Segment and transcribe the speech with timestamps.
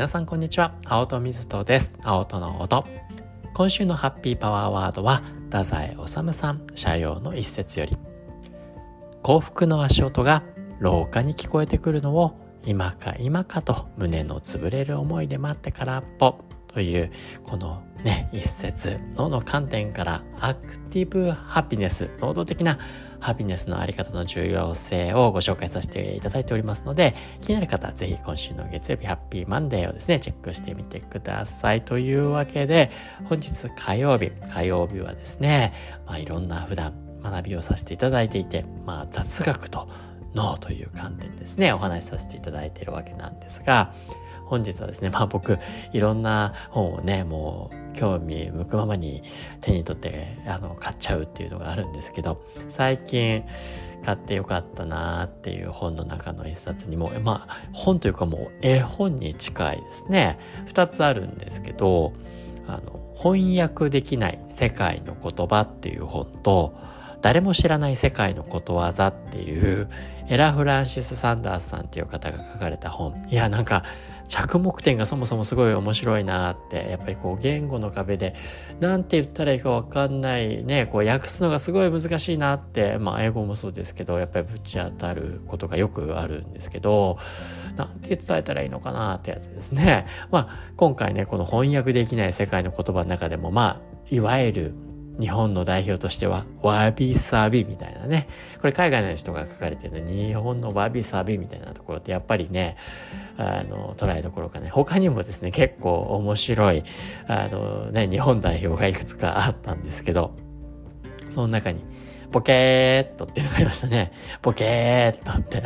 [0.00, 0.72] 皆さんこんにちは。
[0.86, 1.94] 青戸水戸です。
[2.02, 2.86] 青戸の音。
[3.52, 7.98] 今週のハッピーパワーワードは太宰治さん社用の一節より。
[9.22, 10.42] 幸福の足音が
[10.78, 12.32] 廊下に聞こえてくるのを
[12.64, 16.38] 今か今かと胸のつぶれる思いで待ってからっぽ。
[16.72, 17.10] という
[17.44, 22.78] このね一節脳の観点からアクティブハピネス能動的な
[23.18, 31.84] ハピネスのあり方の重要性をご紹介させていただいておりますので気になる方はぜひ今週の月曜日ハッピーマンデーをですねチェックしてみてください。
[31.84, 32.90] というわけで
[33.24, 35.74] 本日火曜日火曜日はですね、
[36.06, 39.88] まあ、いろんな普段学びをさせていただいていて、まあ、雑学と
[40.34, 43.92] 脳という観点ですねお話しさせていただいているわけなんですが
[44.50, 45.58] 本日はですね、まあ僕、
[45.92, 49.22] いろんな本をね、もう興味向くままに
[49.60, 53.44] 手に取ってあの買っちゃうっていうのがあるんですけど、最近
[54.04, 60.36] 買ってよかったなっていう本の中の一冊にも、まあ本というかもう絵本に近いですね。
[60.66, 62.12] 二つあるんですけど、
[62.66, 66.74] あの、翻訳できない世界の言葉っていう本と、
[67.22, 69.88] 誰も知らない世界のことわざっていう
[70.28, 73.26] エラ・フランシス・サンダースさんっていう方が書かれた本。
[73.30, 73.84] いや、なんか
[74.30, 78.36] 着目点がそもそもすごい面白いなってやっぱりこう言語の壁で
[78.78, 87.18] 何て言ったらいいか分かんないねこう訳すのがすごい難しいなってまあ英語もそうですけどやっぱりぶち当たることがよくあるんですけど
[87.76, 90.06] 何て伝えたらいいのかなってやつですね。
[90.30, 94.74] まあ今回ねこの翻訳できない世界の言葉の中でもまあいわゆる
[95.20, 98.26] 日本の代表としては、わびさびみたいなね。
[98.60, 102.76] これ海外の人が書かれてるの日本のわびさびみたいなところってやっぱりね、
[103.36, 106.84] あの、捉えどころかね、他にもですね、結構面白い、
[107.26, 110.34] あのね、日本代表がいくつかあったんですけど、
[111.28, 111.84] その中に、
[112.32, 114.12] ボケーっとっていうのがありましたね。
[114.40, 115.62] ボケーっとって。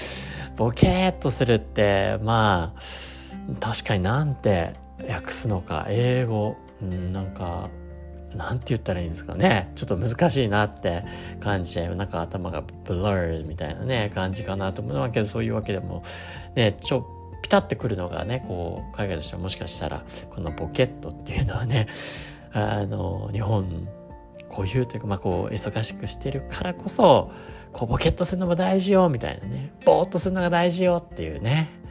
[0.56, 2.80] ボケーっとするって、まあ、
[3.60, 4.74] 確かになんて
[5.08, 7.70] 訳すのか、英語、うん、なんか、
[8.36, 9.70] なんて言ったらいいんですかね。
[9.74, 11.04] ちょっと難しいなって
[11.40, 11.96] 感じちゃう。
[11.96, 16.02] なんか頭が blur みたいなね、感じかなと思うわけど、そういうわけでも、
[16.54, 17.06] ね、ちょ、
[17.42, 21.88] ピタってくるのがね、こう、海外としてはもしかしたら、このポケットっていうのはね、
[22.52, 23.88] あの、日本
[24.50, 27.30] 固有というか、まあこう、忙しくしてるからこそ、
[27.72, 31.81] こう、ボケットするのも大事よ、みたいなね、ぼーっとするのが大事よっていうね、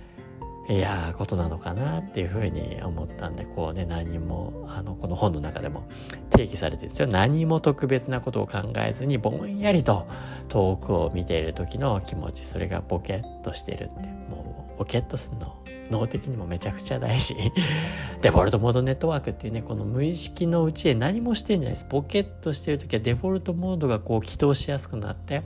[0.80, 5.84] やことなのかなっていうふうに思ったんでこうね何もあのこの本の中でも
[6.30, 7.08] 定義されてるんですよ。
[7.08, 10.08] 何も特別なことを考えずにぼんやりと
[10.50, 12.46] 遠くを見ている時の気持ち。
[12.46, 14.08] それがボケッとしてるって。
[14.30, 15.56] もうボケッとするの。
[15.92, 17.36] 脳的にもめちゃくちゃ大事
[18.22, 21.88] デフォルトモードネットワークっていうねこの無意識のうちで何もしてんじゃないです。
[21.90, 25.44] ボケッとしてる時はデフォルトモードがこう起動しやすくなって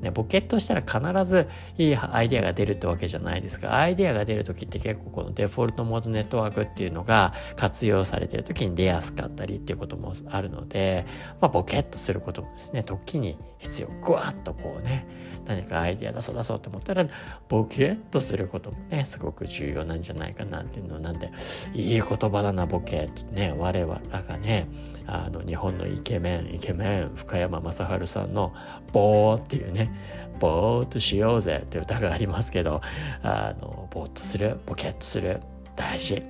[0.00, 11.06] ね、ボケっとしたら必ずいいアイデアが出るってわけじゃないですが、アイデアが出るときって結構このデフォルトモードネットワークっていうのが活用されてるときに出やすかったりっていうこともあるので、
[11.40, 13.88] まあ、ボケっとすることもですね、時に必要。
[14.04, 15.06] ぐわっとこうね、
[15.46, 17.04] 何かアイデア出そう出そうと思ったら、
[17.48, 21.30] ボケっとすることもね、すごく重要なんじゃないかなっていうのなんで、
[21.74, 24.68] いい言葉だな、ボケとね、我々がね、
[25.06, 28.52] あの、日本のイケメン、イケメン、深山雅治さんの、
[28.92, 29.89] ボーっていうね、
[30.38, 32.80] ぼーっとしようぜって歌がありますけど、
[33.22, 35.40] あの、ぼーっとする、ボケっとする、
[35.76, 36.22] 大事。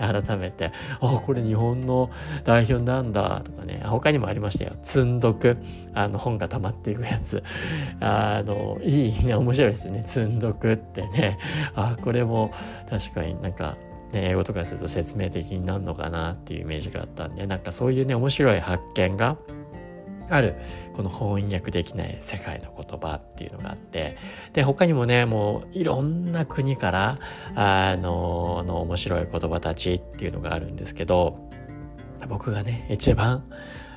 [0.00, 2.10] 改めて、あ、これ日本の
[2.44, 4.72] 代表なんだとかね、他にもありましたよ。
[4.82, 5.56] 積んどく。
[5.94, 7.42] あの、本が溜まっていくやつ。
[8.00, 10.02] あの、いいね、面白いですね。
[10.06, 11.38] 積んどくってね。
[11.74, 12.52] あ、これも
[12.90, 13.76] 確かになんか、
[14.12, 19.36] 英語とかすると説明的になるのかなっていうイメージがあったんで、なんかそういうね、面白い発見が
[20.28, 20.56] ある
[20.94, 24.16] この翻訳できない世界の言葉っていうのがあって
[24.52, 27.18] で他にもねもういろんな国から
[27.54, 31.50] あのの面白い言葉たちっていうのがあるんですけど
[32.28, 33.44] 僕がね一番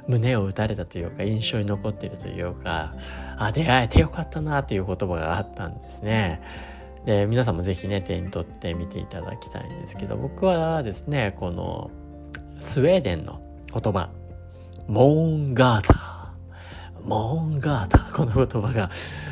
[0.07, 2.95] 胸を打たれたというか印象に残っているというか
[3.37, 6.41] あ出会えてよかったなという言葉があったんですね。
[7.05, 11.91] で皆さんもぜひね手に取ってみていただきたいんですけど僕はですねこの
[12.59, 13.41] スウェーデンの
[13.71, 14.09] 言葉
[14.87, 16.18] モーンガーター
[17.05, 18.89] モンガータ、 この言葉が、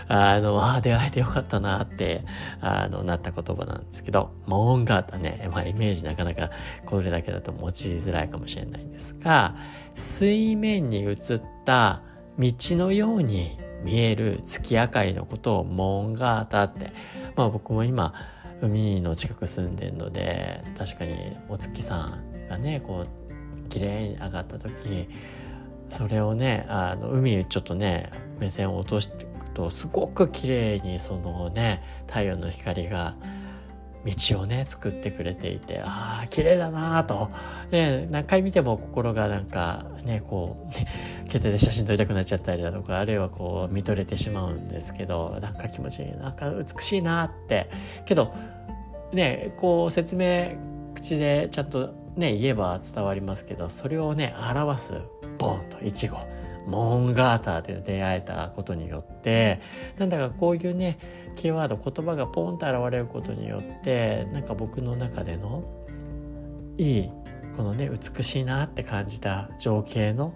[0.08, 2.24] あの、ああ、出会えてよかったなって、
[2.62, 6.50] あの、なった言葉なんですけど、モーンガータね、まあ、イメージなかなか
[6.86, 9.56] これだけだと持ちづらいかもしれないんですが、
[9.96, 11.18] 水面に映っ
[11.66, 12.02] た
[12.38, 16.92] 道のように見える月明かりのことをモーンガータって、
[17.36, 18.14] まあ僕も今、
[18.62, 25.08] 海の近く住んでるので、確かにお月さんがね、こう、綺麗に上がった時、
[25.90, 33.16] それをねあの海にちょっとね目線を落としていくとすごく綺麗にそのね太陽の光が
[34.06, 37.30] 道をね作ってくれていてああ綺麗だなと、
[37.72, 40.88] ね、何回見ても心がなんかねこうね
[41.30, 47.70] 携帯で写真撮りたくなっちゃったりだとかあるいはこう見とれてしまうんですけどなんか気持ちいいなんか美しいなって。
[48.06, 48.34] けど
[49.12, 50.56] ねこう説明
[50.94, 54.94] 口でちゃんとね言えば伝わりますけどそれをね表す
[55.38, 56.18] ボンとイチゴ
[56.66, 59.62] モンガーターで出会えたことによって
[59.98, 61.00] なんだかこういうね
[61.36, 65.64] キーワード言葉がポンと現れることによってなんか僕の中での
[66.78, 67.12] いい
[67.56, 70.34] このね美しいなって感じた情景の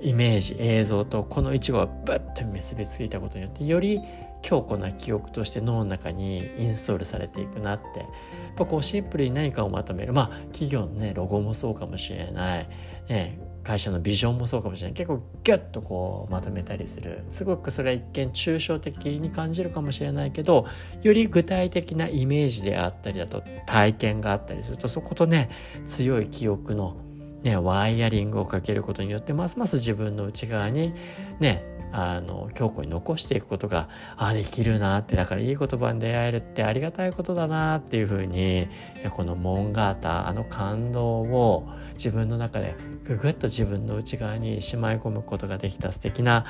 [0.00, 4.00] イメージ映像とこのイチゴがブッと結びついたことによってより
[4.42, 8.08] 強固な記憶として脳の中にインストールされていくなってやっ
[8.56, 10.12] ぱこうシンプルに何かをまとめる。
[10.12, 12.68] まあ企業のねロゴもそうかもしれない、
[13.08, 14.94] ね、会社のビジョンもそうかもしれない。
[14.94, 17.22] 結構ギュッとこうまとめたりする。
[17.30, 20.64] すごくそれは一見抽象的に感じるかもしれないけど
[21.02, 25.50] より具体的なイメージであったりだと体験があったりするとそことね
[25.86, 26.96] 強い記憶の
[27.42, 30.94] ねワイヤリングをかけることによってますます自分の内側に
[31.38, 31.62] ね
[31.92, 38.68] あの強固に残していくことがあできるなってだからいい言葉に出会えるってありがたいことだなっていうふうに
[39.16, 46.44] このモンガータあの感動を自分の中でぐぐっと自分の内側にしまい込むことができた素敵な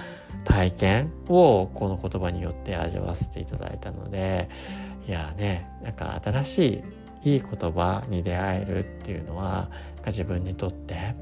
[0.45, 4.49] 体験をこの言葉によって味わわせていただいたので
[5.07, 6.83] いやねなんか新し
[7.25, 9.71] いいい言葉に出会えるっていうのは
[10.07, 11.15] 自分にとって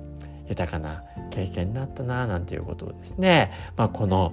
[0.48, 4.32] 豊かな経験になったななんていうことをですね、まあ、この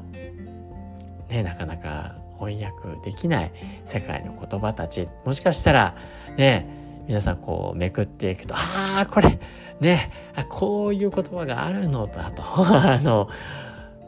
[1.30, 3.52] ねなかなか翻訳できない
[3.86, 5.96] 世界の言葉たちもしかしたら
[6.38, 6.68] ね
[7.08, 9.40] 皆さんこうめくっていくとああこれ
[9.80, 13.30] ねあこういう言葉があるのだと あの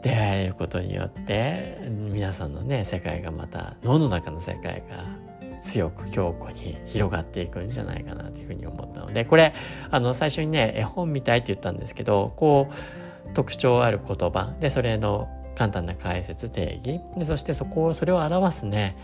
[0.02, 5.25] 出会えることによって皆さんのね世界がまた脳の中の世界が
[5.66, 9.52] 強く強固に広がっていくんじゃないかなというふうに思ったのでこれ
[9.90, 18.96] あの最初にね絵本みたいって言ったんですけどこう特徴ある言葉でそれの簡単な解説定義でそしてそこをそれを表すね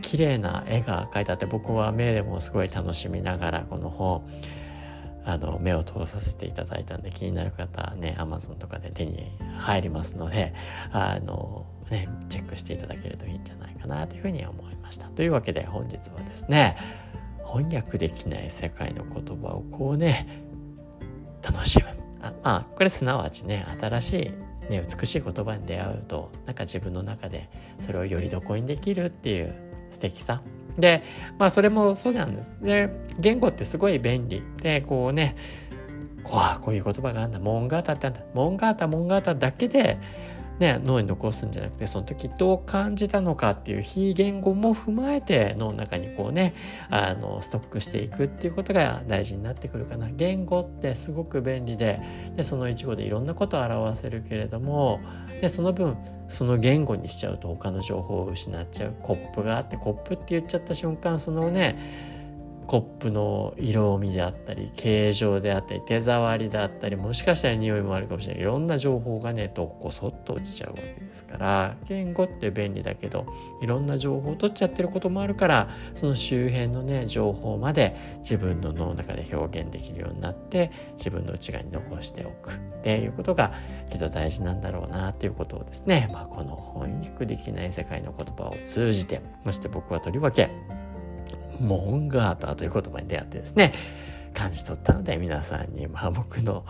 [0.00, 4.22] 綺麗な絵が描いてあって僕は目でもすごい楽しみながらこの本
[5.24, 10.54] あの目を通させていただいたんで気になる方ね Amazon とかで手に入りますので
[10.92, 15.08] あの、ね、チェックしていただけるといいんじゃないかなというふうに思いました。
[15.08, 16.76] というわけで本日はですね
[17.46, 20.44] 翻訳できない世界の言葉をこうね
[21.42, 21.84] 楽しむ
[22.20, 24.34] あまあこれすなわちね新し
[24.68, 27.48] い、ね、美しい言葉に出会うとなんか自分の中で
[27.80, 29.54] それをよりどこにできるっていう
[29.90, 30.42] 素敵さ
[30.78, 31.02] で
[31.38, 32.50] まあそれもそうなんです。
[32.60, 34.42] で言語ってすごい便利。
[34.62, 35.36] でこうね
[36.22, 37.38] こうこういう言葉があんだ。
[37.38, 38.20] モンガータってあんだ。
[38.34, 39.98] モンガータモンガータだけで
[40.58, 46.54] ね、脳に残すんじゃなくてその時どう感じたのかっていう非言語も踏まえて脳の中にこうね
[46.90, 50.08] あのストックしていくっていうことが大事になってくるかな。
[50.10, 52.00] 言語ってすごく便利で
[52.36, 55.00] でその一語でいろんなことを表せるけれども
[55.40, 55.96] でその分
[56.28, 58.94] その言語にしちゃうと他の情報を失っちゃう。
[59.02, 62.13] コップがあってコップって言っちゃった瞬間そのね
[62.66, 68.42] コップの色味であったり形状であったり手触りであったりもしかしたら匂いもあるかもしれない。
[68.42, 73.26] いろんな情報がねどこそっと落ちちゃうわけですから言語って便利だけど
[73.62, 82.74] いろんな情報を取っちゃってることもあるからその周辺のね情報まで自分の脳の中で表現できるようになって自分の内側に残しておく。
[82.84, 83.54] っていうことが
[83.90, 90.50] けど大事なんだろうなっていうことをですね、まあ、この翻訳できない世界の言葉を通じてそして僕はとりわけ
[91.60, 93.74] モンガーターという言葉に出会ってですね、
[94.34, 96.64] 感じ取ったので皆さんに、まあ僕の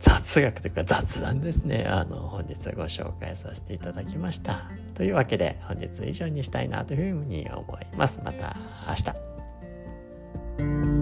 [0.00, 4.70] 雑学というか雑談ですね、あの、本日ご紹介させていただきました。
[4.94, 8.20] というわけで本日以上にしたいなというふうに思います。
[8.24, 8.56] また
[8.88, 10.95] 明日。